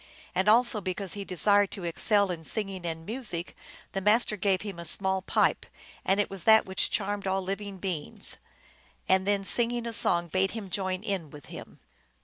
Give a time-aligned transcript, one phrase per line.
[0.33, 3.55] And also because he desired to excel in singing and music,
[3.91, 5.63] the Master gave him a small pipe,
[6.03, 8.37] and it was that which charmed all living beings;
[9.05, 11.81] 1 and then singing a song bade him join in with him.